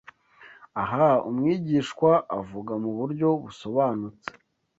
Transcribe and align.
Aha 0.81 1.07
umwigishwa 1.29 2.11
avuga 2.39 2.73
mu 2.83 2.91
buryo 2.97 3.27
busobanutse 3.43 4.29